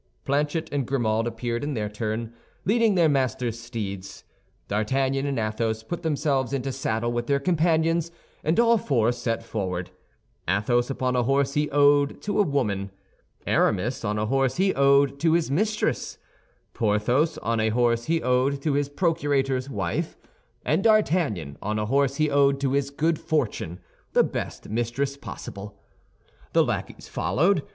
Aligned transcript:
Planchet 0.25 0.67
and 0.71 0.87
Grimaud 0.87 1.27
appeared 1.27 1.63
in 1.63 1.75
their 1.75 1.87
turn, 1.87 2.33
leading 2.65 2.95
their 2.95 3.07
masters' 3.07 3.59
steeds. 3.59 4.23
D'Artagnan 4.67 5.27
and 5.27 5.37
Athos 5.37 5.83
put 5.83 6.01
themselves 6.01 6.53
into 6.53 6.71
saddle 6.71 7.11
with 7.11 7.27
their 7.27 7.39
companions, 7.39 8.09
and 8.43 8.59
all 8.59 8.79
four 8.79 9.11
set 9.11 9.43
forward; 9.43 9.91
Athos 10.49 10.89
upon 10.89 11.15
a 11.15 11.21
horse 11.21 11.53
he 11.53 11.69
owed 11.69 12.19
to 12.23 12.39
a 12.39 12.41
woman, 12.41 12.89
Aramis 13.45 14.03
on 14.03 14.17
a 14.17 14.25
horse 14.25 14.55
he 14.55 14.73
owed 14.73 15.19
to 15.19 15.33
his 15.33 15.51
mistress, 15.51 16.17
Porthos 16.73 17.37
on 17.37 17.59
a 17.59 17.69
horse 17.69 18.05
he 18.05 18.23
owed 18.23 18.59
to 18.63 18.73
his 18.73 18.89
procurator's 18.89 19.69
wife, 19.69 20.17
and 20.65 20.83
D'Artagnan 20.83 21.59
on 21.61 21.77
a 21.77 21.85
horse 21.85 22.15
he 22.15 22.27
owed 22.31 22.59
to 22.61 22.71
his 22.71 22.89
good 22.89 23.19
fortune—the 23.19 24.23
best 24.23 24.67
mistress 24.67 25.15
possible. 25.15 25.77
The 26.53 26.63
lackeys 26.63 27.07
followed. 27.07 27.61